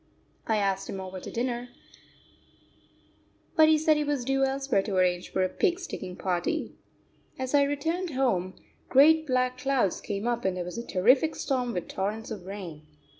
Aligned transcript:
I 0.47 0.57
asked 0.57 0.89
him 0.89 0.99
over 0.99 1.19
to 1.19 1.29
dinner, 1.29 1.69
but 3.55 3.69
he 3.69 3.77
said 3.77 3.97
he 3.97 4.03
was 4.03 4.25
due 4.25 4.43
elsewhere 4.43 4.81
to 4.81 4.95
arrange 4.95 5.29
for 5.31 5.43
a 5.43 5.47
pig 5.47 5.79
sticking 5.79 6.15
party. 6.15 6.73
As 7.37 7.53
I 7.53 7.61
returned 7.61 8.09
home, 8.15 8.55
great 8.89 9.27
black 9.27 9.59
clouds 9.59 10.01
came 10.01 10.25
up 10.27 10.43
and 10.43 10.57
there 10.57 10.65
was 10.65 10.79
a 10.79 10.87
terrific 10.87 11.35
storm 11.35 11.73
with 11.73 11.87
torrents 11.87 12.31
of 12.31 12.47
rain. 12.47 12.87